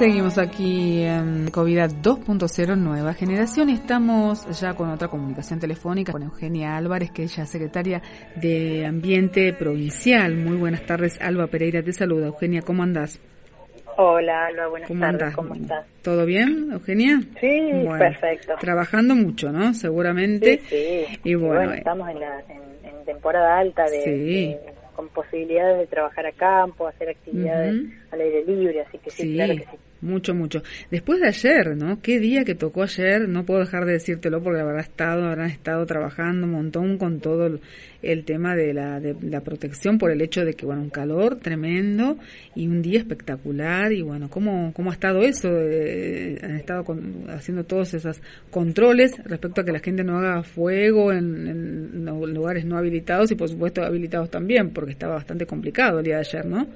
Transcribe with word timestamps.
Seguimos 0.00 0.38
aquí 0.38 1.02
en 1.02 1.50
COVID 1.50 1.78
2.0 2.00 2.74
Nueva 2.74 3.12
Generación 3.12 3.68
y 3.68 3.74
estamos 3.74 4.58
ya 4.58 4.72
con 4.72 4.88
otra 4.88 5.08
comunicación 5.08 5.60
telefónica 5.60 6.10
con 6.10 6.22
Eugenia 6.22 6.74
Álvarez, 6.74 7.10
que 7.10 7.24
ella 7.24 7.42
es 7.42 7.50
secretaria 7.50 8.00
de 8.34 8.86
Ambiente 8.86 9.52
Provincial. 9.52 10.36
Muy 10.36 10.56
buenas 10.56 10.86
tardes, 10.86 11.20
Alba 11.20 11.48
Pereira 11.48 11.82
te 11.82 11.92
saluda. 11.92 12.28
Eugenia, 12.28 12.62
¿cómo 12.62 12.82
andás? 12.82 13.20
Hola, 13.98 14.46
Alba, 14.46 14.68
buenas 14.68 14.88
¿Cómo 14.88 15.00
tardes. 15.02 15.36
¿Cómo 15.36 15.54
estás? 15.54 15.86
¿Todo 16.02 16.24
bien, 16.24 16.70
Eugenia? 16.72 17.20
Sí, 17.38 17.86
perfecto. 17.98 18.54
Trabajando 18.58 19.14
mucho, 19.14 19.52
¿no? 19.52 19.74
Seguramente. 19.74 20.62
Sí, 20.64 21.04
sí. 21.10 21.20
Y 21.24 21.34
bueno, 21.34 21.74
estamos 21.74 22.08
en, 22.08 22.20
la, 22.20 22.40
en, 22.48 23.04
temporada 23.04 23.58
alta 23.58 23.84
de 23.84 24.58
con 24.96 25.08
posibilidades 25.10 25.78
de 25.78 25.86
trabajar 25.88 26.24
a 26.26 26.32
campo, 26.32 26.86
hacer 26.86 27.10
actividades 27.10 27.74
al 28.10 28.20
aire 28.22 28.44
libre, 28.46 28.80
así 28.80 28.96
que 28.96 29.10
sí, 29.10 29.34
claro 29.34 29.56
que 29.56 29.64
sí. 29.64 29.89
Mucho, 30.02 30.34
mucho. 30.34 30.62
Después 30.90 31.20
de 31.20 31.28
ayer, 31.28 31.76
¿no? 31.76 32.00
Qué 32.00 32.18
día 32.20 32.42
que 32.44 32.54
tocó 32.54 32.84
ayer, 32.84 33.28
no 33.28 33.44
puedo 33.44 33.60
dejar 33.60 33.84
de 33.84 33.92
decírtelo 33.92 34.42
porque 34.42 34.60
habrá 34.60 34.80
estado, 34.80 35.26
habrán 35.26 35.50
estado 35.50 35.84
trabajando 35.84 36.46
un 36.46 36.52
montón 36.52 36.96
con 36.96 37.20
todo 37.20 37.60
el, 38.00 38.24
tema 38.24 38.56
de 38.56 38.72
la, 38.72 38.98
de 38.98 39.14
la 39.20 39.42
protección 39.42 39.98
por 39.98 40.10
el 40.10 40.22
hecho 40.22 40.42
de 40.42 40.54
que, 40.54 40.64
bueno, 40.64 40.80
un 40.80 40.88
calor 40.88 41.36
tremendo 41.36 42.16
y 42.54 42.66
un 42.66 42.80
día 42.80 42.98
espectacular 42.98 43.92
y 43.92 44.00
bueno, 44.00 44.30
¿cómo, 44.30 44.72
cómo 44.72 44.90
ha 44.90 44.94
estado 44.94 45.20
eso? 45.20 45.50
Eh, 45.52 46.38
han 46.42 46.56
estado 46.56 46.82
haciendo 47.28 47.64
todos 47.64 47.92
esos 47.92 48.22
controles 48.50 49.12
respecto 49.24 49.60
a 49.60 49.64
que 49.64 49.72
la 49.72 49.80
gente 49.80 50.02
no 50.02 50.16
haga 50.16 50.42
fuego 50.42 51.12
en, 51.12 51.46
en 51.46 52.04
lugares 52.32 52.64
no 52.64 52.78
habilitados 52.78 53.30
y 53.32 53.34
por 53.34 53.50
supuesto 53.50 53.82
habilitados 53.82 54.30
también 54.30 54.70
porque 54.70 54.92
estaba 54.92 55.16
bastante 55.16 55.44
complicado 55.44 55.98
el 55.98 56.06
día 56.06 56.14
de 56.14 56.20
ayer, 56.20 56.46
¿no? 56.46 56.66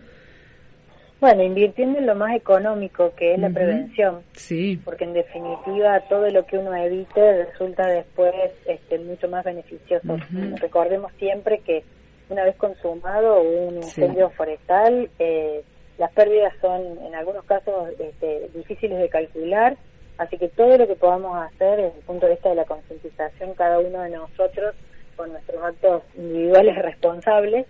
Bueno, 1.21 1.43
invirtiendo 1.43 1.99
en 1.99 2.07
lo 2.07 2.15
más 2.15 2.35
económico, 2.37 3.15
que 3.17 3.35
es 3.35 3.39
la 3.39 3.49
prevención. 3.49 4.23
Sí. 4.33 4.79
Porque 4.85 5.05
en 5.05 5.15
definitiva 5.15 6.01
todo 6.09 6.29
lo 6.31 6.45
que 6.45 6.59
uno 6.59 6.75
evite 6.75 7.45
resulta 7.45 7.87
después 7.87 8.35
este, 8.67 8.99
mucho 8.99 9.29
más 9.29 9.45
beneficioso. 9.45 10.17
Recordemos 10.61 11.13
siempre 11.19 11.61
que 11.61 11.83
una 12.29 12.45
vez 12.45 12.57
consumado 12.57 13.41
un 13.43 13.77
incendio 13.77 14.31
forestal, 14.31 15.09
eh, 15.19 15.63
las 15.99 16.13
pérdidas 16.13 16.53
son 16.61 16.83
en 17.07 17.15
algunos 17.15 17.45
casos 17.45 17.91
este, 17.99 18.51
difíciles 18.55 18.99
de 18.99 19.09
calcular, 19.09 19.77
así 20.19 20.37
que 20.39 20.49
todo 20.49 20.77
lo 20.77 20.87
que 20.87 20.97
podamos 20.97 21.37
hacer 21.37 21.77
desde 21.77 21.99
el 21.99 22.05
punto 22.05 22.27
de 22.27 22.33
vista 22.33 22.49
de 22.49 22.57
la 22.57 22.65
concientización, 22.65 23.55
cada 23.55 23.79
uno 23.79 24.03
de 24.03 24.11
nosotros, 24.11 24.75
con 25.17 25.31
nuestros 25.31 25.63
actos 25.63 26.03
individuales 26.17 26.77
responsables, 26.83 27.67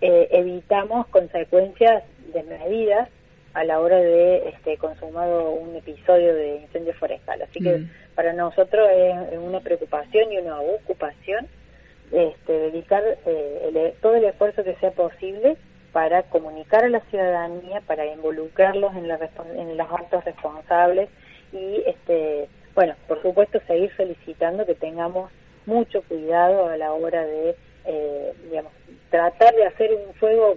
eh, 0.00 0.28
evitamos 0.32 1.06
consecuencias 1.08 2.04
desmedidas 2.34 3.08
a 3.54 3.64
la 3.64 3.80
hora 3.80 3.96
de 3.96 4.48
este, 4.48 4.76
consumado 4.76 5.50
un 5.52 5.76
episodio 5.76 6.34
de 6.34 6.56
incendio 6.56 6.92
forestal. 6.94 7.40
Así 7.42 7.60
que 7.60 7.78
mm. 7.78 7.90
para 8.14 8.32
nosotros 8.32 8.88
es 8.92 9.38
una 9.38 9.60
preocupación 9.60 10.32
y 10.32 10.38
una 10.38 10.60
ocupación 10.60 11.46
este, 12.12 12.52
dedicar 12.52 13.02
eh, 13.26 13.70
e, 13.74 13.94
todo 14.02 14.16
el 14.16 14.24
esfuerzo 14.24 14.64
que 14.64 14.74
sea 14.76 14.90
posible 14.90 15.56
para 15.92 16.24
comunicar 16.24 16.84
a 16.84 16.88
la 16.88 17.00
ciudadanía, 17.00 17.80
para 17.86 18.04
involucrarlos 18.06 18.94
en, 18.96 19.06
la, 19.06 19.18
en 19.56 19.76
los 19.76 19.90
actos 19.90 20.24
responsables 20.24 21.08
y, 21.52 21.82
este, 21.86 22.48
bueno, 22.74 22.94
por 23.06 23.22
supuesto, 23.22 23.60
seguir 23.68 23.92
solicitando 23.96 24.66
que 24.66 24.74
tengamos 24.74 25.30
mucho 25.66 26.02
cuidado 26.02 26.66
a 26.66 26.76
la 26.76 26.92
hora 26.92 27.24
de, 27.24 27.54
eh, 27.84 28.32
digamos, 28.50 28.72
tratar 29.10 29.54
de 29.54 29.66
hacer 29.66 29.90
un 29.94 30.12
fuego 30.14 30.56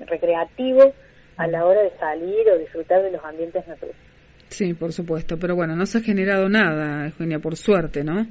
recreativo 0.00 0.92
a 1.36 1.46
la 1.46 1.64
hora 1.64 1.82
de 1.82 1.90
salir 1.98 2.48
o 2.50 2.58
disfrutar 2.58 3.02
de 3.02 3.12
los 3.12 3.24
ambientes 3.24 3.66
naturales. 3.66 3.96
Sí, 4.48 4.74
por 4.74 4.92
supuesto, 4.92 5.38
pero 5.38 5.56
bueno, 5.56 5.74
no 5.76 5.86
se 5.86 5.98
ha 5.98 6.00
generado 6.00 6.48
nada, 6.48 7.06
Eugenia, 7.06 7.38
por 7.38 7.56
suerte, 7.56 8.04
¿no? 8.04 8.26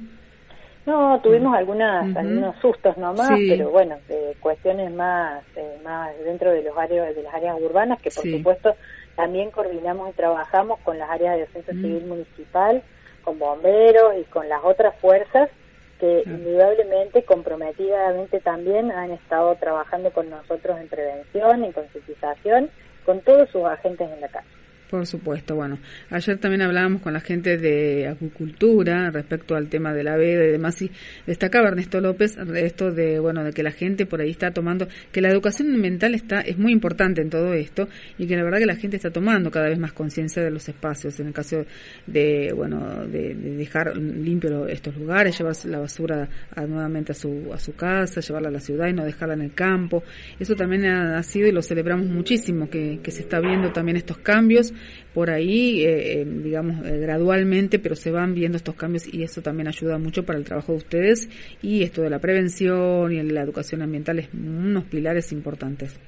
No, 0.86 1.20
tuvimos 1.20 1.54
algunas, 1.54 2.16
algunos 2.16 2.56
sustos 2.60 2.96
nomás, 2.96 3.30
pero 3.48 3.70
bueno, 3.70 3.96
cuestiones 4.38 4.92
más, 4.92 5.42
eh, 5.56 5.78
más 5.84 6.16
dentro 6.24 6.52
de 6.52 6.62
los 6.62 6.78
áreas, 6.78 7.14
de 7.14 7.22
las 7.24 7.34
áreas 7.34 7.56
urbanas, 7.60 8.00
que 8.00 8.10
por 8.10 8.24
supuesto 8.24 8.76
también 9.16 9.50
coordinamos 9.50 10.10
y 10.10 10.12
trabajamos 10.12 10.78
con 10.80 10.96
las 10.96 11.10
áreas 11.10 11.34
de 11.34 11.40
defensa 11.40 11.72
civil 11.72 12.04
municipal, 12.06 12.82
con 13.24 13.36
bomberos 13.38 14.14
y 14.20 14.24
con 14.24 14.48
las 14.48 14.60
otras 14.62 14.94
fuerzas 15.00 15.50
que 15.98 16.22
indudablemente, 16.26 17.24
comprometidamente 17.24 18.40
también 18.40 18.90
han 18.90 19.10
estado 19.12 19.54
trabajando 19.56 20.12
con 20.12 20.30
nosotros 20.30 20.78
en 20.78 20.88
prevención, 20.88 21.64
en 21.64 21.72
concientización, 21.72 22.70
con 23.04 23.20
todos 23.20 23.48
sus 23.50 23.64
agentes 23.64 24.10
en 24.10 24.20
la 24.20 24.28
casa. 24.28 24.55
Por 24.90 25.04
supuesto, 25.04 25.56
bueno, 25.56 25.80
ayer 26.10 26.38
también 26.38 26.62
hablábamos 26.62 27.02
con 27.02 27.12
la 27.12 27.18
gente 27.18 27.58
de 27.58 28.06
acuicultura 28.06 29.10
respecto 29.10 29.56
al 29.56 29.68
tema 29.68 29.92
de 29.92 30.04
la 30.04 30.16
veda 30.16 30.44
y 30.44 30.52
demás 30.52 30.80
y 30.80 30.92
destacaba 31.26 31.68
Ernesto 31.68 32.00
López 32.00 32.36
esto 32.54 32.92
de, 32.92 33.18
bueno, 33.18 33.42
de 33.42 33.52
que 33.52 33.64
la 33.64 33.72
gente 33.72 34.06
por 34.06 34.20
ahí 34.20 34.30
está 34.30 34.52
tomando, 34.52 34.86
que 35.10 35.20
la 35.20 35.28
educación 35.28 35.74
ambiental 35.74 36.14
está, 36.14 36.40
es 36.40 36.56
muy 36.56 36.70
importante 36.70 37.20
en 37.20 37.30
todo 37.30 37.52
esto 37.52 37.88
y 38.16 38.28
que 38.28 38.36
la 38.36 38.44
verdad 38.44 38.58
que 38.58 38.66
la 38.66 38.76
gente 38.76 38.96
está 38.96 39.10
tomando 39.10 39.50
cada 39.50 39.68
vez 39.68 39.76
más 39.76 39.92
conciencia 39.92 40.40
de 40.40 40.52
los 40.52 40.68
espacios, 40.68 41.18
en 41.18 41.26
el 41.26 41.32
caso 41.32 41.66
de, 42.06 42.52
bueno, 42.54 43.06
de, 43.08 43.34
dejar 43.34 43.96
limpio 43.96 44.68
estos 44.68 44.96
lugares, 44.96 45.36
llevar 45.36 45.56
la 45.64 45.80
basura 45.80 46.28
nuevamente 46.68 47.10
a 47.10 47.14
su, 47.16 47.50
a 47.52 47.58
su 47.58 47.74
casa, 47.74 48.20
llevarla 48.20 48.50
a 48.50 48.52
la 48.52 48.60
ciudad 48.60 48.86
y 48.86 48.92
no 48.92 49.04
dejarla 49.04 49.34
en 49.34 49.42
el 49.42 49.52
campo, 49.52 50.04
eso 50.38 50.54
también 50.54 50.84
ha, 50.86 51.20
sido 51.24 51.48
y 51.48 51.52
lo 51.52 51.62
celebramos 51.62 52.06
muchísimo, 52.06 52.70
que, 52.70 53.00
que 53.02 53.10
se 53.10 53.22
está 53.22 53.40
viendo 53.40 53.72
también 53.72 53.96
estos 53.96 54.18
cambios 54.18 54.72
por 55.14 55.30
ahí, 55.30 55.82
eh, 55.84 56.20
eh, 56.20 56.24
digamos, 56.26 56.84
eh, 56.86 56.98
gradualmente, 56.98 57.78
pero 57.78 57.96
se 57.96 58.10
van 58.10 58.34
viendo 58.34 58.56
estos 58.56 58.74
cambios 58.74 59.12
y 59.12 59.22
eso 59.22 59.40
también 59.40 59.66
ayuda 59.66 59.96
mucho 59.98 60.26
para 60.26 60.38
el 60.38 60.44
trabajo 60.44 60.72
de 60.72 60.78
ustedes. 60.78 61.28
Y 61.62 61.82
esto 61.82 62.02
de 62.02 62.10
la 62.10 62.18
prevención 62.18 63.10
y 63.12 63.22
la 63.22 63.40
educación 63.40 63.80
ambiental 63.80 64.18
es 64.18 64.28
unos 64.34 64.84
pilares 64.84 65.32
importantes. 65.32 65.98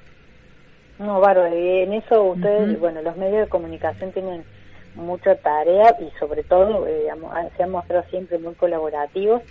No, 0.99 1.21
bárbaro, 1.21 1.55
en 1.55 1.93
eso 1.93 2.23
ustedes, 2.25 2.79
bueno, 2.81 3.01
los 3.01 3.17
medios 3.17 3.43
de 3.43 3.49
comunicación 3.49 4.13
tienen 4.13 4.43
mucha 4.95 5.37
tarea 5.37 5.97
y 6.01 6.11
sobre 6.19 6.43
todo 6.43 6.85
se 7.57 7.63
han 7.63 7.71
mostrado 7.71 8.05
siempre 8.11 8.39
muy 8.39 8.55
colaborativos. 8.55 9.43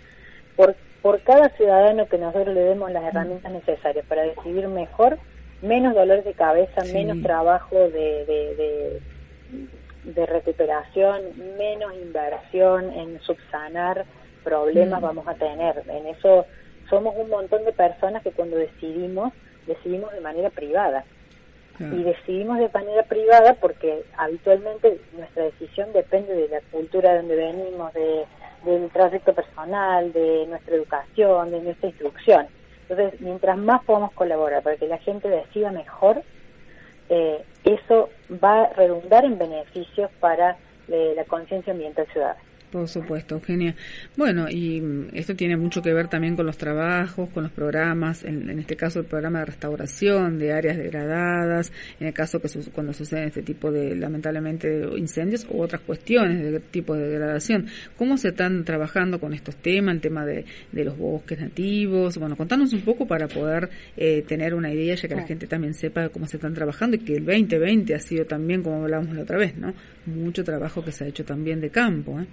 Por, 0.55 0.75
por 1.01 1.21
cada 1.21 1.49
ciudadano 1.49 2.07
que 2.07 2.17
nosotros 2.17 2.53
le 2.53 2.61
demos 2.61 2.91
las 2.91 3.05
herramientas 3.05 3.51
necesarias 3.51 4.05
para 4.07 4.23
decidir 4.23 4.67
mejor 4.67 5.17
menos 5.61 5.95
dolor 5.95 6.23
de 6.23 6.33
cabeza, 6.33 6.83
menos 6.93 7.21
trabajo 7.21 7.75
de, 7.75 8.25
de, 8.25 9.01
de, 10.03 10.25
recuperación, 10.25 11.21
menos 11.57 11.93
inversión 11.95 12.91
en 12.91 13.19
subsanar 13.21 14.05
problemas 14.43 15.01
mm. 15.01 15.03
vamos 15.03 15.27
a 15.27 15.33
tener. 15.35 15.83
En 15.87 16.07
eso 16.07 16.45
somos 16.89 17.15
un 17.17 17.29
montón 17.29 17.65
de 17.65 17.73
personas 17.73 18.23
que 18.23 18.31
cuando 18.31 18.57
decidimos, 18.57 19.33
decidimos 19.65 20.11
de 20.13 20.21
manera 20.21 20.49
privada. 20.49 21.03
Y 21.79 22.01
decidimos 22.01 22.57
de 22.57 22.69
manera 22.69 23.03
privada 23.03 23.53
porque 23.53 24.03
habitualmente 24.17 24.99
nuestra 25.15 25.43
decisión 25.43 25.93
depende 25.93 26.33
de 26.33 26.47
la 26.47 26.59
cultura 26.71 27.11
de 27.11 27.17
donde 27.17 27.35
venimos, 27.35 27.93
de, 27.93 28.25
del 28.65 28.89
trayecto 28.89 29.31
personal, 29.35 30.11
de 30.11 30.47
nuestra 30.47 30.75
educación, 30.75 31.51
de 31.51 31.61
nuestra 31.61 31.89
instrucción. 31.89 32.47
Entonces, 32.89 33.19
mientras 33.19 33.57
más 33.57 33.83
podamos 33.83 34.13
colaborar 34.13 34.63
para 34.63 34.77
que 34.77 34.87
la 34.87 34.97
gente 34.99 35.27
decida 35.27 35.71
mejor, 35.71 36.23
eh, 37.09 37.43
eso 37.63 38.09
va 38.43 38.63
a 38.63 38.73
redundar 38.73 39.25
en 39.25 39.37
beneficios 39.37 40.09
para 40.19 40.57
eh, 40.87 41.13
la 41.15 41.25
conciencia 41.25 41.73
ambiental 41.73 42.07
ciudadana. 42.11 42.39
Por 42.77 42.87
supuesto, 42.87 43.33
Eugenia. 43.33 43.75
Bueno, 44.15 44.47
y 44.47 44.79
mm, 44.79 45.07
esto 45.13 45.35
tiene 45.35 45.57
mucho 45.57 45.81
que 45.81 45.91
ver 45.91 46.07
también 46.09 46.35
con 46.35 46.45
los 46.45 46.59
trabajos, 46.59 47.27
con 47.31 47.41
los 47.41 47.51
programas, 47.51 48.23
en, 48.23 48.51
este 48.59 48.75
caso 48.75 48.99
el 48.99 49.05
programa 49.05 49.39
de 49.39 49.45
restauración 49.45 50.37
de 50.37 50.53
áreas 50.53 50.77
degradadas, 50.77 51.71
en 51.99 52.05
el 52.05 52.13
caso 52.13 52.39
que 52.39 52.47
cuando 52.71 52.93
suceden 52.93 53.29
este 53.29 53.41
tipo 53.41 53.71
de, 53.71 53.95
lamentablemente, 53.95 54.87
incendios 54.95 55.47
u 55.49 55.59
otras 55.59 55.81
cuestiones 55.81 56.43
de 56.43 56.59
tipo 56.59 56.93
de 56.93 57.07
degradación. 57.07 57.65
¿Cómo 57.95 58.15
se 58.15 58.27
están 58.27 58.63
trabajando 58.63 59.19
con 59.19 59.33
estos 59.33 59.55
temas, 59.55 59.95
el 59.95 60.01
tema 60.01 60.23
de, 60.23 60.45
los 60.71 60.95
bosques 60.95 61.39
nativos? 61.39 62.19
Bueno, 62.19 62.35
contanos 62.35 62.73
un 62.73 62.81
poco 62.81 63.07
para 63.07 63.27
poder 63.27 63.71
eh, 63.95 64.21
tener 64.27 64.53
una 64.53 64.71
idea, 64.71 64.93
ya 64.93 65.07
que 65.07 65.15
la 65.15 65.25
gente 65.25 65.47
también 65.47 65.73
sepa 65.73 66.09
cómo 66.09 66.27
se 66.27 66.37
están 66.37 66.53
trabajando 66.53 66.95
y 66.95 66.99
que 66.99 67.15
el 67.15 67.25
2020 67.25 67.95
ha 67.95 67.99
sido 67.99 68.25
también, 68.25 68.61
como 68.61 68.83
hablábamos 68.83 69.15
la 69.15 69.23
otra 69.23 69.39
vez, 69.39 69.57
¿no? 69.57 69.73
Mucho 70.05 70.43
trabajo 70.43 70.85
que 70.85 70.91
se 70.91 71.03
ha 71.03 71.07
hecho 71.07 71.25
también 71.25 71.59
de 71.59 71.71
campo, 71.71 72.19
¿eh? 72.19 72.27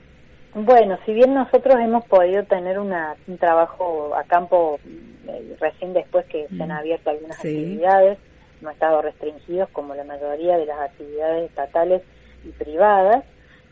Bueno, 0.55 0.99
si 1.05 1.13
bien 1.13 1.35
nosotros 1.35 1.75
hemos 1.81 2.05
podido 2.07 2.45
tener 2.45 2.79
una, 2.79 3.17
un 3.27 3.39
trabajo 3.39 4.15
a 4.15 4.23
campo 4.23 4.79
eh, 5.27 5.57
recién 5.61 5.93
después 5.93 6.25
que 6.27 6.47
se 6.49 6.63
han 6.63 6.69
mm. 6.69 6.73
abierto 6.73 7.11
algunas 7.11 7.39
actividades, 7.39 8.19
no 8.61 8.71
estado 8.71 9.03
restringidos 9.03 9.69
como 9.71 9.95
la 9.95 10.05
mayoría 10.05 10.57
de 10.57 10.67
las 10.67 10.79
actividades 10.79 11.51
estatales 11.51 12.03
y 12.45 12.51
privadas, 12.51 13.25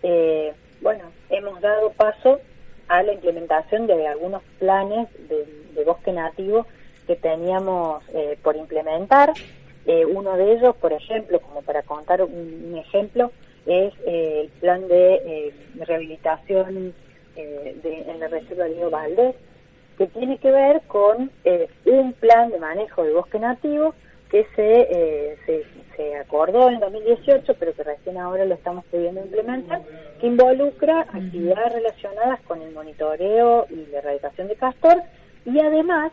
eh, 0.02 0.52
bueno, 0.81 1.05
hemos 1.31 1.61
dado 1.61 1.93
paso 1.93 2.40
a 2.88 3.02
la 3.02 3.12
implementación 3.12 3.87
de 3.87 4.08
algunos 4.08 4.43
planes 4.58 5.08
de, 5.28 5.85
bosque 5.85 6.12
nativo 6.12 6.67
que 7.06 7.17
teníamos 7.17 8.05
eh, 8.14 8.38
por 8.43 8.56
implementar 8.56 9.32
Eh, 9.85 10.06
uno 10.06 10.37
de 10.37 10.52
ellos, 10.52 10.76
por 10.76 10.93
ejemplo, 10.93 11.40
como 11.40 11.62
para 11.62 11.82
contar 11.82 12.23
un, 12.23 12.76
ejemplo, 12.76 13.32
es 13.67 13.93
eh, 14.06 14.43
el 14.43 14.49
plan 14.61 14.87
de 14.88 15.14
eh, 15.14 15.55
rehabilitación 15.87 16.94
de, 17.35 18.05
en 18.09 18.20
la 18.20 18.29
Reserva 18.29 18.64
de 18.64 18.75
Río 18.75 18.91
Valdés, 18.91 19.35
que 19.97 20.06
tiene 20.09 20.37
que 20.38 20.50
ver 20.50 20.82
con 20.87 21.31
un 21.87 22.12
plan 22.14 22.50
de 22.50 22.59
manejo 22.59 23.05
de 23.05 23.12
bosque 23.12 23.38
nativo 23.38 23.94
que 24.31 24.47
se, 24.55 25.38
se, 25.47 25.64
se, 25.97 26.17
acordó 26.17 26.69
en 26.69 26.81
2018, 26.81 27.55
pero 27.59 27.75
que 27.75 27.82
recién 27.85 28.19
ahora 28.19 28.44
lo 28.44 28.55
estamos 28.55 28.85
pudiendo 28.91 29.20
implementar, 29.20 29.81
que 30.20 30.26
involucra 30.26 31.00
actividades 31.00 31.73
relacionadas 31.73 32.41
con 32.43 32.61
el 32.61 32.73
monitoreo 32.73 33.67
y 33.70 33.87
la 33.91 33.99
erradicación 33.99 34.49
de 34.49 34.56
castor 34.56 35.03
y 35.47 35.59
además 35.59 36.12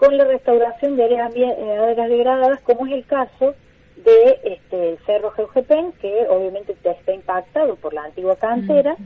con 0.00 0.16
la 0.16 0.24
restauración 0.24 0.96
de 0.96 1.04
áreas, 1.04 1.30
áreas 1.34 2.08
degradadas, 2.08 2.60
como 2.62 2.86
es 2.86 2.92
el 2.92 3.04
caso 3.04 3.54
de 3.96 4.40
este 4.44 4.98
Cerro 5.04 5.30
Geujepen, 5.32 5.92
que 5.92 6.26
obviamente 6.28 6.74
está 6.82 7.12
impactado 7.12 7.76
por 7.76 7.92
la 7.92 8.04
antigua 8.04 8.36
cantera, 8.36 8.96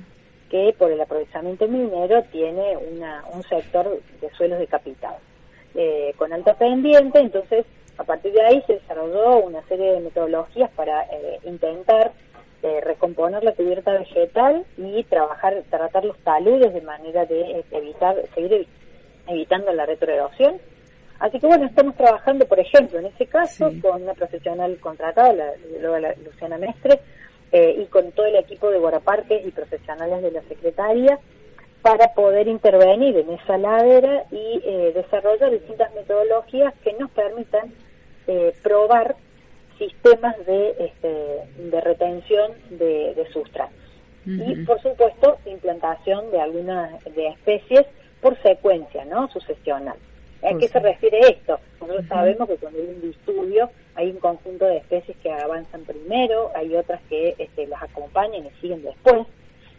que 0.51 0.75
por 0.79 0.93
el 0.93 1.01
aprovechamiento 1.01 1.67
minero 1.67 2.23
tiene 2.31 2.77
una, 2.77 3.25
un 3.33 3.43
sector 3.43 4.01
de 4.21 4.31
suelos 4.31 4.59
decapitados, 4.59 5.21
eh, 5.75 6.15
con 6.17 6.33
alta 6.33 6.55
pendiente, 6.55 7.19
entonces 7.19 7.67
a 7.99 8.05
partir 8.05 8.33
de 8.33 8.43
ahí 8.43 8.63
se 8.67 8.75
desarrolló 8.75 9.39
una 9.39 9.63
serie 9.69 9.93
de 9.93 10.01
metodologías 10.01 10.71
para 10.73 11.03
eh, 11.03 11.41
intentar 11.45 12.13
eh, 12.63 12.81
recomponer 12.81 13.43
la 13.45 13.53
cubierta 13.53 13.93
vegetal 13.93 14.65
y 14.77 15.05
trabajar, 15.05 15.63
tratar 15.71 16.05
los 16.05 16.19
taludes 16.19 16.73
de 16.73 16.81
manera 16.81 17.27
de 17.27 17.65
evitar, 17.71 18.17
seguir 18.35 18.67
evitando 19.27 19.73
la 19.73 19.87
retroerosión 19.87 20.59
Así 21.25 21.41
que 21.41 21.47
bueno, 21.47 21.65
estamos 21.65 21.97
trabajando, 21.97 22.47
por 22.47 22.61
ejemplo, 22.61 22.99
en 22.99 23.07
ese 23.07 23.25
caso, 23.25 23.73
con 23.81 24.03
una 24.03 24.13
profesional 24.13 24.77
contratada, 24.79 25.33
la, 25.33 26.15
Luciana 26.23 26.59
Mestre, 26.59 27.01
eh, 27.51 27.77
y 27.81 27.87
con 27.87 28.13
todo 28.13 28.27
el 28.27 28.37
equipo 28.37 28.69
de 28.69 28.79
Guaraparques 28.79 29.47
y 29.47 29.51
profesionales 29.51 30.21
de 30.21 30.33
la 30.33 30.43
Secretaría, 30.43 31.19
para 31.81 32.13
poder 32.13 32.47
intervenir 32.47 33.17
en 33.17 33.31
esa 33.31 33.57
ladera 33.57 34.25
y 34.31 34.61
eh, 34.67 34.93
desarrollar 34.95 35.51
distintas 35.51 35.95
metodologías 35.95 36.75
que 36.85 36.93
nos 36.93 37.11
permitan 37.13 37.73
eh, 38.27 38.53
probar 38.63 39.17
sistemas 39.79 40.37
de, 40.45 40.75
este, 40.79 41.71
de 41.71 41.81
retención 41.81 42.53
de, 42.69 43.15
de 43.15 43.27
sustratos. 43.33 43.79
Y, 44.27 44.57
por 44.67 44.79
supuesto, 44.83 45.39
implantación 45.47 46.31
de 46.31 46.41
algunas 46.43 47.03
de 47.05 47.29
especies 47.29 47.87
por 48.21 48.39
secuencia, 48.43 49.07
¿no? 49.07 49.29
Sucesional. 49.29 49.97
¿A 50.45 50.59
qué 50.59 50.69
se 50.69 50.79
refiere 50.79 51.21
esto? 51.21 51.59
Nosotros 51.81 52.07
sabemos 52.09 52.49
que 52.49 52.57
cuando 52.57 52.79
hay 52.79 52.89
un 52.89 53.01
disturbio 53.01 53.71
hay 53.95 54.11
un 54.11 54.19
conjunto 54.19 54.67
de 54.67 54.79
especies 54.79 55.17
que 55.19 55.31
avanzan 55.31 55.85
primero, 55.85 56.51
hay 56.55 56.75
otras 56.75 57.01
que 57.09 57.35
este, 57.39 57.67
las 57.67 57.83
acompañan 57.83 58.47
y 58.47 58.51
siguen 58.61 58.83
después. 58.83 59.27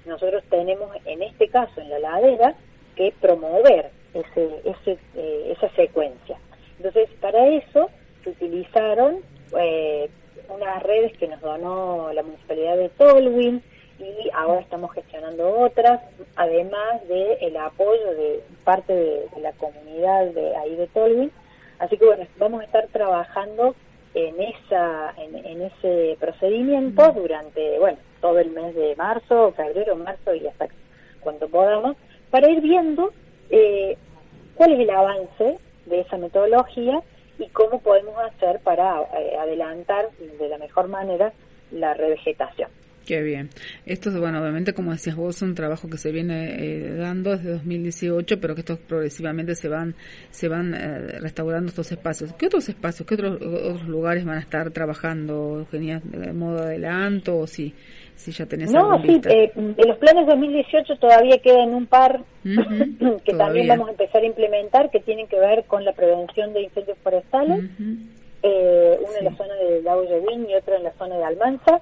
Nosotros 0.05 0.43
tenemos 0.49 0.89
en 1.05 1.21
este 1.21 1.49
caso 1.49 1.81
en 1.81 1.89
la 1.89 1.99
ladera 1.99 2.55
que 2.95 3.13
promover 3.19 3.91
ese, 4.13 4.61
ese, 4.63 4.97
eh, 5.15 5.53
esa 5.55 5.69
secuencia. 5.75 6.37
Entonces, 6.77 7.09
para 7.19 7.47
eso 7.47 7.89
se 8.23 8.29
utilizaron 8.29 9.19
eh, 9.57 10.09
unas 10.49 10.83
redes 10.83 11.17
que 11.17 11.27
nos 11.27 11.41
donó 11.41 12.11
la 12.13 12.23
municipalidad 12.23 12.77
de 12.77 12.89
Tolwyn, 12.89 13.61
y 13.99 14.29
ahora 14.33 14.61
estamos 14.61 14.93
gestionando 14.93 15.59
otras, 15.59 16.01
además 16.35 17.07
de 17.07 17.33
el 17.41 17.57
apoyo 17.57 18.13
de 18.15 18.43
parte 18.63 18.93
de, 18.93 19.41
la 19.41 19.53
comunidad 19.53 20.25
de 20.27 20.55
ahí 20.55 20.75
de 20.75 20.87
Tolwyn. 20.87 21.31
Así 21.79 21.97
que 21.97 22.05
bueno, 22.05 22.25
vamos 22.37 22.61
a 22.61 22.65
estar 22.65 22.87
trabajando 22.87 23.75
en 24.13 24.41
esa 24.41 25.13
en, 25.17 25.61
ese 25.61 26.17
procedimiento 26.19 27.11
durante 27.11 27.79
bueno 27.79 27.97
todo 28.21 28.39
el 28.39 28.49
mes 28.51 28.73
de 28.75 28.95
marzo, 28.95 29.51
febrero, 29.53 29.95
marzo 29.95 30.33
y 30.33 30.47
hasta 30.47 30.67
cuando 31.19 31.47
podamos 31.49 31.97
para 32.31 32.49
ir 32.49 32.61
viendo 32.61 33.11
eh, 33.49 33.97
cuál 34.55 34.73
es 34.73 34.79
el 34.79 34.89
avance 34.89 35.57
de 35.85 35.99
esa 35.99 36.17
metodología 36.17 37.01
y 37.37 37.47
cómo 37.49 37.79
podemos 37.79 38.17
hacer 38.17 38.59
para 38.61 39.01
eh, 39.19 39.37
adelantar 39.37 40.09
de 40.11 40.47
la 40.47 40.57
mejor 40.57 40.87
manera 40.87 41.33
la 41.71 41.93
revegetación. 41.93 42.69
Qué 43.05 43.21
bien. 43.21 43.49
Esto, 43.85 44.09
bueno, 44.19 44.41
obviamente, 44.41 44.73
como 44.73 44.91
decías 44.91 45.15
vos, 45.15 45.35
es 45.35 45.41
un 45.43 45.53
trabajo 45.53 45.87
que 45.87 45.97
se 45.97 46.11
viene 46.11 46.55
eh, 46.57 46.95
dando 46.95 47.37
desde 47.37 47.51
2018, 47.51 48.39
pero 48.41 48.55
que 48.55 48.61
estos 48.61 48.79
progresivamente 48.79 49.53
se 49.53 49.69
van 49.69 49.93
se 50.31 50.47
van 50.47 50.73
eh, 50.73 51.19
restaurando 51.19 51.69
estos 51.69 51.91
espacios. 51.91 52.33
¿Qué 52.33 52.47
otros 52.47 52.67
espacios, 52.67 53.07
qué 53.07 53.13
otros, 53.13 53.35
otros 53.35 53.83
lugares 53.83 54.25
van 54.25 54.37
a 54.37 54.39
estar 54.39 54.71
trabajando, 54.71 55.59
Eugenia, 55.59 56.01
de 56.03 56.33
modo 56.33 56.63
adelanto 56.63 57.37
o 57.37 57.45
si, 57.45 57.75
si 58.15 58.31
ya 58.31 58.47
tenés 58.47 58.71
No, 58.71 58.99
sí, 59.03 59.21
eh, 59.29 59.51
en 59.55 59.87
los 59.87 59.97
planes 59.99 60.25
2018 60.25 60.95
todavía 60.95 61.37
quedan 61.37 61.75
un 61.75 61.85
par 61.85 62.23
que 62.43 63.33
también 63.33 63.67
vamos 63.67 63.89
a 63.89 63.91
empezar 63.91 64.23
a 64.23 64.25
implementar 64.25 64.89
que 64.89 64.99
tienen 64.99 65.27
que 65.27 65.39
ver 65.39 65.65
con 65.65 65.85
la 65.85 65.93
prevención 65.93 66.53
de 66.53 66.63
incendios 66.63 66.97
forestales. 67.03 67.65
uno 67.79 69.17
en 69.19 69.25
la 69.25 69.35
zona 69.37 69.53
de 69.55 69.83
Lago 69.83 70.03
y 70.05 70.53
otro 70.55 70.75
en 70.75 70.83
la 70.83 70.93
zona 70.93 71.17
de 71.17 71.23
Almanza 71.23 71.81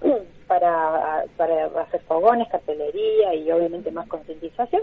para, 0.46 1.24
para 1.36 1.66
hacer 1.82 2.00
fogones, 2.02 2.48
cartelería 2.48 3.34
y 3.34 3.50
obviamente 3.50 3.90
más 3.90 4.06
concientización. 4.08 4.82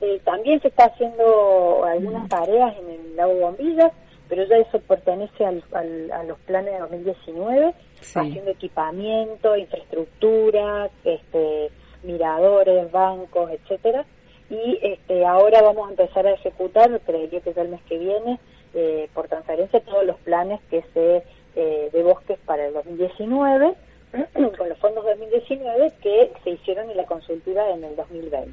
Eh, 0.00 0.20
también 0.24 0.60
se 0.60 0.68
está 0.68 0.86
haciendo 0.86 1.84
algunas 1.84 2.28
tareas 2.28 2.76
en 2.78 2.90
el 2.90 3.16
lago 3.16 3.34
Bombillas, 3.34 3.92
pero 4.28 4.44
ya 4.44 4.56
eso 4.56 4.78
pertenece 4.80 5.44
al, 5.44 5.62
a 6.12 6.22
los 6.24 6.38
planes 6.40 6.74
de 6.74 6.80
2019, 6.80 7.74
haciendo 8.14 8.50
equipamiento, 8.50 9.56
infraestructura, 9.56 10.90
este, 11.04 11.70
miradores, 12.02 12.90
bancos, 12.90 13.50
etcétera. 13.50 14.04
Y 14.50 14.78
este, 14.82 15.24
ahora 15.24 15.62
vamos 15.62 15.88
a 15.88 15.90
empezar 15.90 16.26
a 16.26 16.32
ejecutar, 16.32 17.00
creería 17.00 17.40
que 17.40 17.52
ya 17.52 17.62
el 17.62 17.68
mes 17.68 17.82
que 17.88 17.98
viene, 17.98 18.38
eh, 18.74 19.08
por 19.14 19.28
transferencia, 19.28 19.80
todos 19.80 20.04
los 20.04 20.16
planes 20.18 20.60
que 20.70 20.84
se 20.92 21.22
eh, 21.56 21.88
de 21.90 22.02
bosques 22.02 22.38
para 22.44 22.66
el 22.66 22.74
2019 22.74 23.74
con 24.56 24.68
los 24.68 24.78
fondos 24.78 25.04
2019 25.04 25.92
que 26.02 26.32
se 26.44 26.50
hicieron 26.50 26.90
en 26.90 26.96
la 26.96 27.04
consultiva 27.04 27.70
en 27.70 27.84
el 27.84 27.96
2020. 27.96 28.52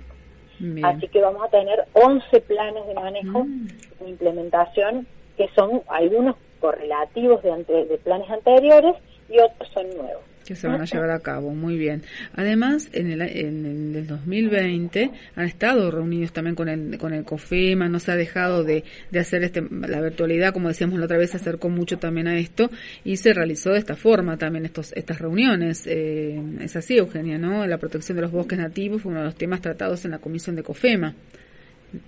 Así 0.83 1.07
que 1.09 1.21
vamos 1.21 1.43
a 1.43 1.49
tener 1.49 1.85
11 1.93 2.41
planes 2.41 2.87
de 2.87 2.93
manejo 2.93 3.43
mm. 3.43 3.67
de 3.99 4.09
implementación 4.09 5.07
que 5.35 5.49
son 5.55 5.81
algunos 5.87 6.35
correlativos 6.59 7.41
de, 7.43 7.85
de 7.85 7.97
planes 7.97 8.29
anteriores 8.29 8.95
y 9.29 9.39
otros 9.39 9.69
son 9.73 9.89
nuevos 9.97 10.23
que 10.43 10.55
se 10.55 10.67
van 10.67 10.81
a 10.81 10.85
llevar 10.85 11.11
a 11.11 11.19
cabo. 11.19 11.51
Muy 11.51 11.77
bien. 11.77 12.03
Además, 12.35 12.89
en 12.93 13.11
el, 13.11 13.21
en 13.21 13.95
el 13.95 14.07
2020 14.07 15.11
han 15.35 15.45
estado 15.45 15.89
reunidos 15.91 16.33
también 16.33 16.55
con 16.55 16.69
el, 16.69 16.97
con 16.97 17.13
el 17.13 17.23
COFEMA, 17.23 17.89
no 17.89 17.99
se 17.99 18.11
ha 18.11 18.15
dejado 18.15 18.63
de, 18.63 18.83
de 19.11 19.19
hacer 19.19 19.43
este, 19.43 19.61
la 19.61 20.01
virtualidad, 20.01 20.53
como 20.53 20.67
decíamos 20.67 20.99
la 20.99 21.05
otra 21.05 21.17
vez, 21.17 21.31
se 21.31 21.37
acercó 21.37 21.69
mucho 21.69 21.97
también 21.97 22.27
a 22.27 22.37
esto 22.37 22.69
y 23.03 23.17
se 23.17 23.33
realizó 23.33 23.71
de 23.71 23.79
esta 23.79 23.95
forma 23.95 24.37
también 24.37 24.65
estos, 24.65 24.93
estas 24.93 25.19
reuniones. 25.19 25.87
Eh, 25.87 26.41
es 26.61 26.75
así, 26.75 26.97
Eugenia, 26.97 27.37
¿no? 27.37 27.65
La 27.67 27.77
protección 27.77 28.15
de 28.15 28.23
los 28.23 28.31
bosques 28.31 28.59
nativos 28.59 29.01
fue 29.01 29.11
uno 29.11 29.21
de 29.21 29.27
los 29.27 29.35
temas 29.35 29.61
tratados 29.61 30.05
en 30.05 30.11
la 30.11 30.19
comisión 30.19 30.55
de 30.55 30.63
COFEMA. 30.63 31.15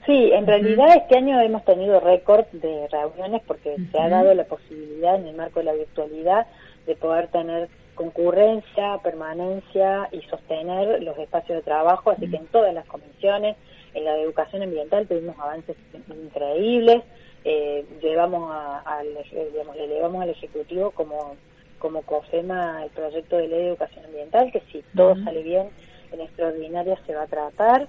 Sí, 0.05 0.31
en 0.33 0.47
realidad 0.47 0.87
este 0.95 1.17
año 1.17 1.39
hemos 1.41 1.63
tenido 1.63 1.99
récord 1.99 2.45
de 2.53 2.87
reuniones 2.87 3.41
porque 3.45 3.75
se 3.91 3.99
ha 3.99 4.09
dado 4.09 4.33
la 4.33 4.43
posibilidad 4.45 5.15
en 5.15 5.27
el 5.27 5.35
marco 5.35 5.59
de 5.59 5.65
la 5.65 5.73
virtualidad 5.73 6.47
de 6.87 6.95
poder 6.95 7.27
tener 7.27 7.69
concurrencia, 7.95 8.99
permanencia 9.03 10.07
y 10.11 10.21
sostener 10.23 11.01
los 11.01 11.17
espacios 11.17 11.57
de 11.57 11.63
trabajo, 11.63 12.11
así 12.11 12.29
que 12.29 12.37
en 12.37 12.47
todas 12.47 12.73
las 12.73 12.85
comisiones, 12.85 13.55
en 13.93 14.03
la 14.03 14.13
de 14.13 14.23
educación 14.23 14.61
ambiental 14.61 15.07
tuvimos 15.07 15.37
avances 15.39 15.75
increíbles, 16.09 17.03
eh, 17.43 17.85
llevamos 18.01 18.51
al, 18.85 19.07
digamos, 19.51 19.75
le 19.75 19.87
llevamos 19.87 20.23
al 20.23 20.29
Ejecutivo 20.29 20.91
como, 20.91 21.35
como 21.79 22.01
COFEMA 22.01 22.83
el 22.83 22.89
proyecto 22.89 23.37
de 23.37 23.47
ley 23.47 23.59
de 23.59 23.67
educación 23.69 24.05
ambiental, 24.05 24.51
que 24.51 24.61
si 24.71 24.83
todo 24.95 25.15
sale 25.23 25.43
bien 25.43 25.69
en 26.11 26.21
extraordinaria 26.21 26.97
se 27.05 27.15
va 27.15 27.23
a 27.23 27.27
tratar. 27.27 27.87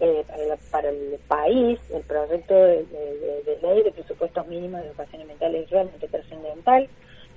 Eh, 0.00 0.24
para, 0.70 0.90
el, 0.90 1.18
país, 1.26 1.80
el 1.92 2.02
proyecto 2.02 2.54
de, 2.54 2.84
de, 2.86 3.58
ley 3.60 3.82
de 3.82 3.90
presupuestos 3.90 4.46
mínimos 4.46 4.80
de 4.80 4.86
educación 4.86 5.22
ambiental 5.22 5.56
es 5.56 5.68
realmente 5.70 6.06
trascendental. 6.06 6.88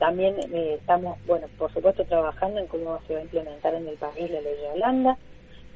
También 0.02 0.34
eh, 0.52 0.78
estamos, 0.80 1.20
bueno, 1.28 1.46
por 1.60 1.72
supuesto, 1.72 2.04
trabajando 2.06 2.60
en 2.60 2.66
cómo 2.66 3.00
se 3.06 3.14
va 3.14 3.20
a 3.20 3.24
implementar 3.24 3.76
en 3.76 3.88
el 3.88 3.98
país 3.98 4.32
la 4.32 4.42
ley 4.42 4.56
de 4.60 4.70
Holanda. 4.74 5.18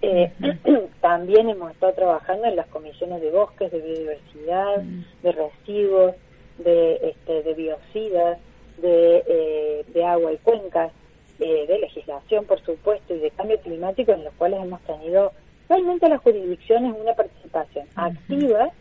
Eh, 0.01 0.31
también 1.01 1.47
hemos 1.47 1.71
estado 1.71 1.93
trabajando 1.93 2.47
en 2.47 2.55
las 2.55 2.65
comisiones 2.69 3.21
de 3.21 3.29
bosques, 3.29 3.71
de 3.71 3.81
biodiversidad, 3.81 4.81
de 5.21 5.31
residuos, 5.31 6.15
de, 6.57 7.09
este, 7.09 7.43
de 7.43 7.53
biocidas, 7.53 8.39
de, 8.79 9.23
eh, 9.27 9.85
de 9.93 10.03
agua 10.03 10.33
y 10.33 10.37
cuencas, 10.37 10.91
de 11.37 11.77
legislación, 11.79 12.45
por 12.45 12.59
supuesto, 12.61 13.13
y 13.13 13.19
de 13.19 13.29
cambio 13.29 13.59
climático, 13.59 14.11
en 14.11 14.23
los 14.23 14.33
cuales 14.35 14.59
hemos 14.59 14.81
tenido 14.81 15.33
realmente 15.69 16.09
las 16.09 16.21
jurisdicciones 16.21 16.95
una 16.99 17.13
participación 17.13 17.85
activa 17.95 18.71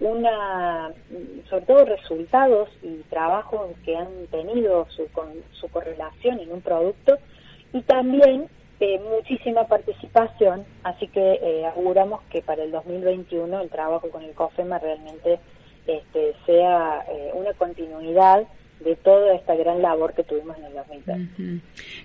una, 0.00 0.92
sobre 1.48 1.64
todo 1.64 1.84
resultados 1.84 2.68
y 2.82 2.96
trabajos 3.08 3.70
que 3.84 3.96
han 3.96 4.26
tenido 4.30 4.86
su, 4.90 5.06
con, 5.12 5.28
su 5.52 5.68
correlación 5.68 6.40
en 6.40 6.52
un 6.52 6.60
producto 6.60 7.18
y 7.72 7.80
también 7.82 8.48
eh, 8.78 9.00
muchísima 9.00 9.66
participación, 9.66 10.66
así 10.82 11.08
que 11.08 11.40
eh, 11.42 11.66
auguramos 11.66 12.20
que 12.30 12.42
para 12.42 12.62
el 12.62 12.70
2021 12.72 13.60
el 13.60 13.70
trabajo 13.70 14.10
con 14.10 14.22
el 14.22 14.34
COFEMA 14.34 14.78
realmente 14.78 15.38
este, 15.86 16.34
sea 16.44 17.04
eh, 17.08 17.30
una 17.32 17.54
continuidad 17.54 18.46
de 18.80 18.94
toda 18.96 19.34
esta 19.34 19.54
gran 19.56 19.80
labor 19.80 20.12
que 20.14 20.22
tuvimos 20.22 20.56
en 20.58 20.64
el 20.64 20.74
2020. 20.74 21.62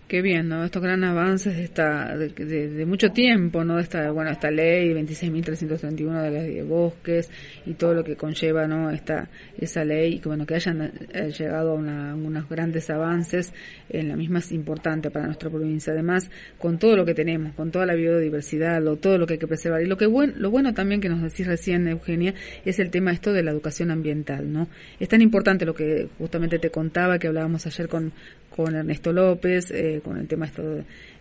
Qué 0.07 0.21
bien, 0.21 0.47
¿no? 0.47 0.63
Estos 0.63 0.81
grandes 0.81 1.09
avances 1.09 1.55
de, 1.55 1.63
esta, 1.63 2.15
de, 2.15 2.85
mucho 2.85 3.11
tiempo, 3.11 3.63
¿no? 3.63 3.77
Esta, 3.77 4.11
bueno, 4.11 4.31
esta 4.31 4.49
ley 4.49 4.93
26.331 4.93 6.21
de 6.21 6.31
ley 6.31 6.55
de 6.55 6.63
bosques 6.63 7.29
y 7.65 7.73
todo 7.73 7.93
lo 7.93 8.03
que 8.03 8.15
conlleva, 8.15 8.67
¿no? 8.67 8.89
Esta, 8.89 9.29
esa 9.57 9.83
ley, 9.83 10.19
que 10.19 10.29
bueno, 10.29 10.45
que 10.45 10.55
hayan 10.55 10.81
eh, 10.81 11.31
llegado 11.37 11.71
a 11.71 11.75
unos 12.15 12.49
grandes 12.49 12.89
avances 12.89 13.53
en 13.89 14.07
la 14.07 14.15
misma 14.15 14.39
es 14.39 14.51
importante 14.51 15.11
para 15.11 15.25
nuestra 15.25 15.49
provincia. 15.49 15.91
Además, 15.91 16.31
con 16.57 16.79
todo 16.79 16.95
lo 16.95 17.05
que 17.05 17.13
tenemos, 17.13 17.53
con 17.53 17.71
toda 17.71 17.85
la 17.85 17.95
biodiversidad, 17.95 18.81
lo, 18.81 18.95
todo 18.95 19.17
lo 19.17 19.27
que 19.27 19.33
hay 19.33 19.39
que 19.39 19.47
preservar. 19.47 19.81
Y 19.81 19.87
lo 19.87 19.97
que 19.97 20.05
bueno, 20.05 20.33
lo 20.37 20.49
bueno 20.49 20.73
también 20.73 21.01
que 21.01 21.09
nos 21.09 21.21
decís 21.21 21.47
recién, 21.47 21.87
Eugenia, 21.87 22.33
es 22.63 22.79
el 22.79 22.91
tema 22.91 23.11
esto 23.11 23.33
de 23.33 23.43
la 23.43 23.51
educación 23.51 23.91
ambiental, 23.91 24.51
¿no? 24.51 24.67
Es 24.99 25.09
tan 25.09 25.21
importante 25.21 25.65
lo 25.65 25.73
que 25.73 26.07
justamente 26.17 26.60
te 26.61 26.69
contaba 26.69 27.19
que 27.19 27.27
hablábamos 27.27 27.65
ayer 27.67 27.89
con, 27.89 28.13
con 28.55 28.75
Ernesto 28.75 29.11
López, 29.11 29.71
eh, 29.71 30.01
con 30.03 30.17
el 30.17 30.27
tema 30.27 30.45
esto 30.45 30.61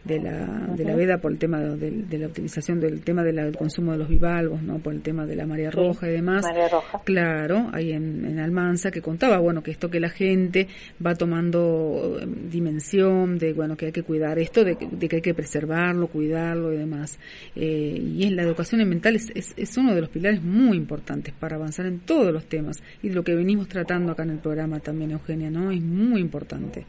de, 0.04 0.20
la, 0.20 0.66
de 0.74 0.84
la 0.84 0.96
veda, 0.96 1.18
por 1.18 1.30
el 1.30 1.38
tema 1.38 1.60
de, 1.60 2.18
la 2.18 2.26
utilización 2.26 2.80
del 2.80 3.02
tema 3.02 3.22
del 3.22 3.56
consumo 3.56 3.92
de 3.92 3.98
los 3.98 4.08
bivalvos, 4.08 4.62
¿no? 4.62 4.78
por 4.78 4.94
el 4.94 5.02
tema 5.02 5.26
de 5.26 5.36
la 5.36 5.46
marea 5.46 5.70
roja 5.70 6.08
y 6.08 6.12
demás. 6.12 6.44
Claro, 7.04 7.68
ahí 7.72 7.92
en, 7.92 8.24
en, 8.24 8.38
Almanza, 8.38 8.90
que 8.90 9.00
contaba, 9.00 9.38
bueno, 9.38 9.62
que 9.62 9.70
esto 9.70 9.90
que 9.90 10.00
la 10.00 10.08
gente 10.08 10.68
va 11.04 11.14
tomando 11.14 12.18
eh, 12.20 12.26
dimensión 12.50 13.38
de, 13.38 13.52
bueno, 13.52 13.76
que 13.76 13.86
hay 13.86 13.92
que 13.92 14.02
cuidar 14.02 14.38
esto, 14.38 14.64
de, 14.64 14.76
que 14.76 15.16
hay 15.16 15.22
que 15.22 15.34
preservarlo, 15.34 16.08
cuidarlo 16.08 16.72
y 16.72 16.78
demás. 16.78 17.18
Eh, 17.54 18.02
y 18.02 18.24
en 18.24 18.36
la 18.36 18.42
educación 18.42 18.80
ambiental 18.80 19.16
es, 19.16 19.30
es, 19.34 19.54
es 19.56 19.76
uno 19.76 19.94
de 19.94 20.00
los 20.00 20.10
pilares 20.10 20.42
muy 20.42 20.76
importantes 20.76 21.34
para 21.38 21.56
avanzar 21.56 21.86
en 21.86 22.00
todos 22.00 22.32
los 22.32 22.46
temas 22.46 22.82
y 23.02 23.08
de 23.08 23.14
lo 23.14 23.22
que 23.22 23.34
venimos 23.34 23.68
tratando 23.68 24.12
acá 24.12 24.22
en 24.22 24.30
el 24.30 24.38
programa 24.38 24.80
también, 24.80 25.12
Eugenia, 25.30 25.50
¿no? 25.50 25.70
Es 25.70 25.80
muy 25.80 26.20
importante. 26.20 26.86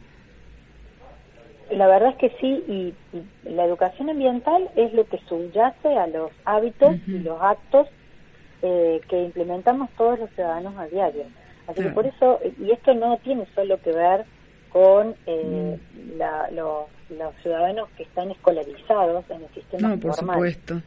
La 1.70 1.86
verdad 1.86 2.10
es 2.10 2.16
que 2.16 2.36
sí, 2.40 2.64
y, 2.68 2.94
la 3.48 3.64
educación 3.64 4.10
ambiental 4.10 4.68
es 4.76 4.92
lo 4.92 5.06
que 5.06 5.18
subyace 5.28 5.96
a 5.96 6.06
los 6.06 6.30
hábitos 6.44 6.96
y 7.06 7.20
los 7.20 7.40
actos 7.40 7.88
eh, 8.62 9.00
que 9.08 9.22
implementamos 9.22 9.90
todos 9.96 10.18
los 10.18 10.30
ciudadanos 10.30 10.76
a 10.76 10.86
diario. 10.86 11.24
Así 11.66 11.82
que 11.82 11.88
por 11.90 12.06
eso, 12.06 12.40
y 12.60 12.70
esto 12.70 12.94
no 12.94 13.16
tiene 13.18 13.46
solo 13.54 13.80
que 13.80 13.92
ver 13.92 14.24
con 14.70 15.14
eh, 15.26 15.78
mm. 15.94 16.18
los 16.58 17.34
ciudadanos 17.42 17.88
que 17.96 18.02
están 18.02 18.30
escolarizados 18.30 19.24
en 19.30 19.42
el 19.42 19.48
sistema 19.54 19.88
no, 19.88 20.00
por 20.00 20.14
supuesto. 20.14 20.80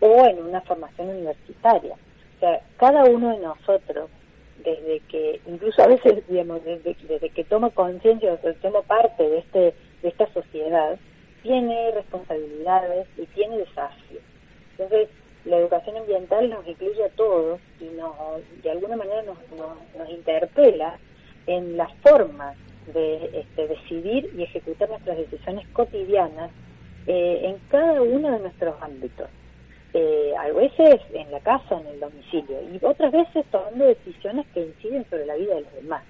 o 0.00 0.26
en 0.26 0.42
una 0.44 0.60
formación 0.62 1.08
universitaria. 1.08 1.94
O 1.94 2.40
sea, 2.40 2.60
cada 2.78 3.04
uno 3.04 3.30
de 3.30 3.40
nosotros, 3.40 4.08
desde 4.64 5.00
que, 5.08 5.40
incluso 5.46 5.82
a 5.82 5.86
veces, 5.86 6.26
digamos, 6.28 6.64
desde, 6.64 6.96
desde 7.08 7.30
que 7.30 7.44
toma 7.44 7.70
conciencia 7.70 8.32
o 8.32 8.54
toma 8.54 8.82
parte 8.82 9.28
de 9.28 9.38
este 9.38 9.74
de 10.02 10.08
esta 10.08 10.32
sociedad 10.32 10.98
tiene 11.42 11.90
responsabilidades 11.92 13.06
y 13.16 13.26
tiene 13.26 13.58
desafíos. 13.58 14.22
Entonces, 14.72 15.08
la 15.44 15.56
educación 15.56 15.96
ambiental 15.96 16.50
nos 16.50 16.66
incluye 16.66 17.02
a 17.04 17.08
todos 17.10 17.60
y 17.80 17.84
nos, 17.96 18.14
de 18.62 18.70
alguna 18.70 18.96
manera 18.96 19.22
nos, 19.22 19.38
nos, 19.96 20.10
interpela 20.10 20.98
en 21.46 21.76
la 21.76 21.88
forma 22.02 22.54
de 22.92 23.30
este, 23.40 23.68
decidir 23.68 24.30
y 24.36 24.42
ejecutar 24.42 24.90
nuestras 24.90 25.16
decisiones 25.16 25.66
cotidianas 25.68 26.50
eh, 27.06 27.40
en 27.44 27.56
cada 27.70 28.02
uno 28.02 28.30
de 28.32 28.40
nuestros 28.40 28.74
ámbitos. 28.82 29.28
Eh, 29.92 30.32
a 30.38 30.52
veces 30.52 31.00
en 31.12 31.32
la 31.32 31.40
casa, 31.40 31.80
en 31.80 31.86
el 31.88 32.00
domicilio, 32.00 32.58
y 32.72 32.78
otras 32.84 33.10
veces 33.10 33.44
tomando 33.50 33.86
decisiones 33.86 34.46
que 34.54 34.60
inciden 34.66 35.04
sobre 35.10 35.26
la 35.26 35.34
vida 35.34 35.56
de 35.56 35.62
los 35.62 35.74
demás. 35.74 36.04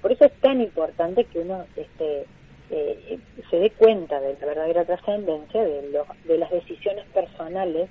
Por 0.00 0.10
eso 0.10 0.24
es 0.24 0.32
tan 0.40 0.60
importante 0.60 1.24
que 1.24 1.38
uno 1.38 1.64
este, 1.76 2.26
eh, 2.70 3.18
se 3.48 3.56
dé 3.56 3.70
cuenta 3.70 4.20
de 4.20 4.36
la 4.40 4.46
verdadera 4.46 4.84
trascendencia 4.84 5.62
de, 5.62 6.00
de 6.24 6.38
las 6.38 6.50
decisiones 6.50 7.04
personales, 7.14 7.88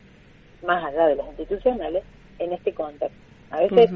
más 0.66 0.84
allá 0.84 1.08
de 1.08 1.16
las 1.16 1.28
institucionales, 1.28 2.04
en 2.40 2.52
este 2.52 2.74
contexto. 2.74 3.18
A 3.52 3.62
veces 3.62 3.90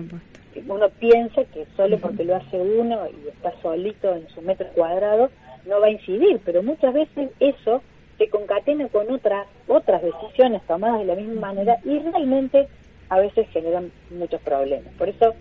uno 0.68 0.90
piensa 1.00 1.44
que 1.46 1.66
solo 1.76 1.98
porque 1.98 2.24
lo 2.24 2.36
hace 2.36 2.58
uno 2.58 3.08
y 3.08 3.28
está 3.28 3.54
solito 3.62 4.16
en 4.16 4.28
su 4.30 4.42
metro 4.42 4.68
cuadrado, 4.74 5.30
no 5.66 5.82
va 5.82 5.88
a 5.88 5.92
incidir, 5.92 6.40
pero 6.46 6.64
muchas 6.64 6.94
veces 6.94 7.30
eso 7.40 7.82
se 8.18 8.30
concatena 8.30 8.88
con 8.90 9.12
otras 9.12 9.48
otras 9.68 10.02
decisiones 10.02 10.62
tomadas 10.68 11.00
de 11.00 11.06
la 11.06 11.16
misma 11.16 11.54
manera 11.54 11.78
y 11.84 12.00
realmente 12.00 12.68
a 13.10 13.20
veces 13.20 13.48
generan 13.50 13.92
muchos 14.10 14.42
problemas. 14.42 14.94
Por 14.98 15.10
eso 15.10 15.34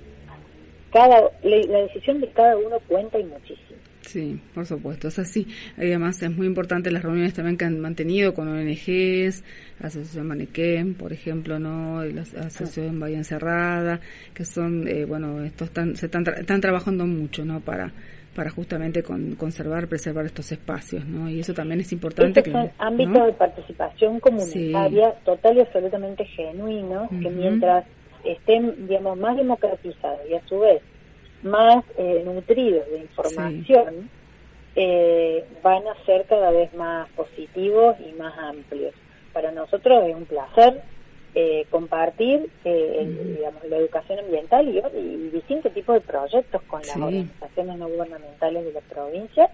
cada 0.93 1.31
la 1.43 1.79
decisión 1.81 2.21
de 2.21 2.29
cada 2.29 2.57
uno 2.57 2.79
cuenta 2.89 3.19
y 3.19 3.25
muchísimo. 3.25 3.75
Sí, 4.03 4.41
por 4.55 4.67
supuesto, 4.67 5.09
es 5.09 5.19
así. 5.19 5.47
Además, 5.77 6.23
es 6.23 6.31
muy 6.31 6.47
importante 6.47 6.91
las 6.91 7.03
reuniones 7.03 7.35
también 7.35 7.57
que 7.57 7.65
han 7.65 7.81
mantenido 7.81 8.35
con 8.35 8.49
ONGs, 8.49 9.43
Asociación 9.81 10.29
Manequén, 10.29 10.95
por 10.95 11.13
ejemplo, 11.13 11.59
¿no? 11.59 12.05
La 12.05 12.23
Asociación 12.23 13.01
Bahía 13.01 13.17
Encerrada, 13.17 14.01
que 14.35 14.45
son, 14.45 14.87
eh, 14.87 15.05
bueno, 15.05 15.43
estos 15.43 15.69
están, 15.69 15.97
se 15.97 16.07
están, 16.07 16.25
están 16.29 16.61
trabajando 16.61 17.07
mucho, 17.07 17.45
¿no? 17.45 17.61
Para 17.61 17.93
para 18.35 18.51
justamente 18.51 19.03
con, 19.03 19.37
conservar, 19.37 19.89
preservar 19.89 20.27
estos 20.27 20.51
espacios, 20.53 21.05
¿no? 21.07 21.29
Y 21.31 21.41
eso 21.41 21.55
también 21.55 21.81
es 21.81 21.93
importante. 21.93 22.41
Estos 22.41 22.53
son 22.53 22.71
ámbitos 22.79 23.27
de 23.27 23.33
participación 23.33 24.21
comunitaria 24.21 25.13
total 25.25 25.57
y 25.57 25.61
absolutamente 25.61 26.25
genuinos, 26.25 27.09
que 27.09 27.31
mientras 27.31 27.85
estén, 28.25 28.87
digamos, 28.87 29.19
más 29.19 29.37
democratizados 29.37 30.21
y 30.29 30.35
a 30.35 30.47
su 30.47 30.59
vez 30.59 30.83
más 31.43 31.85
eh, 31.99 32.23
nutridos 32.25 32.89
de 32.91 32.99
información, 32.99 34.11
eh, 34.77 35.45
van 35.63 35.87
a 35.87 36.05
ser 36.05 36.25
cada 36.27 36.51
vez 36.51 36.73
más 36.75 37.09
positivos 37.11 37.97
y 38.01 38.13
más 38.19 38.37
amplios. 38.39 38.95
Para 39.33 39.53
nosotros 39.53 40.05
es 40.09 40.15
un 40.15 40.25
placer 40.25 40.83
eh, 41.35 41.67
compartir 41.71 42.49
digamos, 42.65 43.65
la 43.69 43.77
educación 43.77 44.21
ambiental 44.21 44.69
y, 44.69 45.31
distintos 45.31 45.73
tipos 45.73 45.95
de 45.97 46.01
proyectos 46.01 46.63
con 46.63 46.81
las 46.81 46.97
organizaciones 46.97 47.77
no 47.77 47.89
gubernamentales 47.89 48.65
de 48.65 48.73
la 48.73 48.81
provincia. 48.81 49.51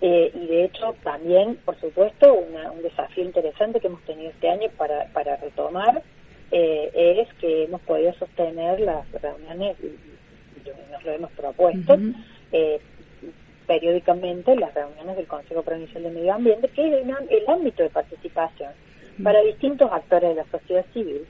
y 0.00 0.46
de 0.46 0.64
hecho 0.64 0.94
también, 1.02 1.56
por 1.64 1.78
supuesto, 1.80 2.32
un 2.34 2.82
desafío 2.82 3.24
interesante 3.24 3.80
que 3.80 3.88
hemos 3.88 4.02
tenido 4.02 4.30
este 4.30 4.48
año 4.48 4.68
para, 4.76 5.06
para 5.12 5.36
retomar 5.36 6.02
es 6.50 7.28
que 7.40 7.64
hemos 7.64 7.80
podido 7.82 8.14
sostener 8.14 8.80
las 8.80 9.10
reuniones 9.20 9.76
nos 10.90 11.04
lo 11.04 11.12
hemos 11.12 11.30
propuesto, 11.32 11.98
eh, 12.52 12.80
periódicamente 13.66 14.56
las 14.56 14.72
reuniones 14.74 15.16
del 15.16 15.26
Consejo 15.26 15.62
Provincial 15.62 16.02
de 16.02 16.10
Medio 16.10 16.34
Ambiente, 16.34 16.68
que 16.68 16.88
es 16.88 17.04
el, 17.04 17.48
ámbito 17.48 17.82
de 17.82 17.90
participación 17.90 18.70
para 19.22 19.40
distintos 19.42 19.90
actores 19.92 20.30
de 20.30 20.36
la 20.36 20.50
sociedad 20.50 20.86
civil 20.92 21.26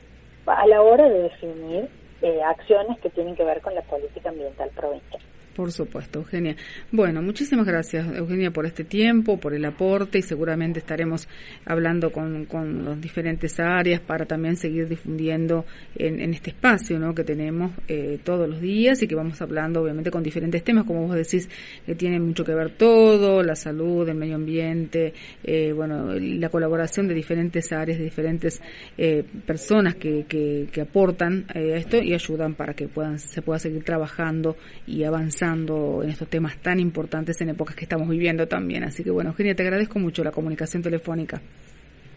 a 0.46 0.66
la 0.66 0.82
hora 0.82 1.08
de 1.08 1.22
definir 1.22 1.88
eh, 2.22 2.42
acciones 2.42 2.98
que 3.00 3.10
tienen 3.10 3.36
que 3.36 3.44
ver 3.44 3.60
con 3.60 3.74
la 3.74 3.82
política 3.82 4.30
ambiental 4.30 4.70
provincial. 4.74 5.22
Por 5.58 5.72
supuesto, 5.72 6.20
Eugenia. 6.20 6.54
Bueno, 6.92 7.20
muchísimas 7.20 7.66
gracias, 7.66 8.06
Eugenia, 8.16 8.52
por 8.52 8.64
este 8.64 8.84
tiempo, 8.84 9.40
por 9.40 9.54
el 9.54 9.64
aporte 9.64 10.18
y 10.18 10.22
seguramente 10.22 10.78
estaremos 10.78 11.26
hablando 11.64 12.12
con, 12.12 12.44
con 12.44 12.84
las 12.84 13.00
diferentes 13.00 13.58
áreas 13.58 14.00
para 14.00 14.24
también 14.24 14.56
seguir 14.56 14.86
difundiendo 14.86 15.64
en, 15.96 16.32
este 16.32 16.50
espacio 16.50 17.00
¿no? 17.00 17.12
que 17.12 17.24
tenemos 17.24 17.72
eh, 17.88 18.20
todos 18.22 18.48
los 18.48 18.60
días 18.60 19.02
y 19.02 19.08
que 19.08 19.16
vamos 19.16 19.42
hablando, 19.42 19.82
obviamente, 19.82 20.12
con 20.12 20.22
diferentes 20.22 20.62
temas, 20.62 20.84
como 20.84 21.08
vos 21.08 21.16
decís, 21.16 21.48
que 21.84 21.96
tienen 21.96 22.24
mucho 22.24 22.44
que 22.44 22.54
ver 22.54 22.76
todo, 22.76 23.42
la 23.42 23.56
salud, 23.56 24.08
el 24.08 24.14
medio 24.14 24.36
ambiente, 24.36 25.12
eh, 25.42 25.72
bueno, 25.72 26.14
la 26.14 26.50
colaboración 26.50 27.08
de 27.08 27.14
diferentes 27.14 27.72
áreas, 27.72 27.98
de 27.98 28.04
diferentes 28.04 28.62
eh, 28.96 29.24
personas 29.44 29.96
que, 29.96 30.24
que, 30.28 30.68
que 30.70 30.82
aportan 30.82 31.46
esto 31.52 32.00
y 32.00 32.14
ayudan 32.14 32.54
para 32.54 32.74
que 32.74 32.86
puedan 32.86 33.18
se 33.18 33.42
pueda 33.42 33.58
seguir 33.58 33.82
trabajando 33.82 34.56
y 34.86 35.02
avanzando 35.02 35.47
en 35.56 36.08
estos 36.08 36.28
temas 36.28 36.56
tan 36.58 36.78
importantes 36.80 37.40
en 37.40 37.50
épocas 37.50 37.74
que 37.74 37.84
estamos 37.84 38.08
viviendo 38.08 38.46
también. 38.46 38.84
Así 38.84 39.02
que 39.02 39.10
bueno, 39.10 39.30
Eugenia, 39.30 39.54
te 39.54 39.62
agradezco 39.62 39.98
mucho 39.98 40.22
la 40.24 40.30
comunicación 40.30 40.82
telefónica. 40.82 41.40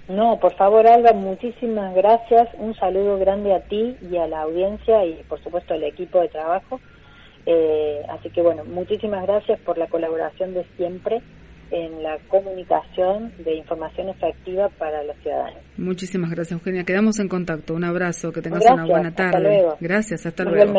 No, 0.09 0.39
por 0.39 0.53
favor, 0.55 0.85
Alba, 0.87 1.13
muchísimas 1.13 1.95
gracias. 1.95 2.49
Un 2.57 2.75
saludo 2.75 3.17
grande 3.17 3.53
a 3.53 3.61
ti 3.61 3.95
y 4.11 4.17
a 4.17 4.27
la 4.27 4.41
audiencia 4.41 5.05
y, 5.05 5.23
por 5.29 5.41
supuesto, 5.41 5.73
al 5.73 5.83
equipo 5.83 6.19
de 6.19 6.27
trabajo. 6.27 6.81
Eh, 7.45 8.01
así 8.09 8.29
que, 8.29 8.41
bueno, 8.41 8.63
muchísimas 8.65 9.25
gracias 9.25 9.59
por 9.61 9.77
la 9.77 9.87
colaboración 9.87 10.53
de 10.53 10.65
siempre 10.75 11.21
en 11.71 12.03
la 12.03 12.17
comunicación 12.27 13.31
de 13.43 13.55
información 13.55 14.09
efectiva 14.09 14.67
para 14.77 15.03
los 15.03 15.15
ciudadanos. 15.17 15.61
Muchísimas 15.77 16.29
gracias, 16.29 16.59
Eugenia. 16.59 16.83
Quedamos 16.83 17.17
en 17.19 17.29
contacto. 17.29 17.73
Un 17.73 17.85
abrazo, 17.85 18.33
que 18.33 18.41
tengas 18.41 18.65
una 18.69 18.85
buena 18.85 19.15
tarde. 19.15 19.37
Hasta 19.37 19.39
luego. 19.39 19.77
Gracias, 19.79 20.25
hasta 20.25 20.43
luego. 20.43 20.73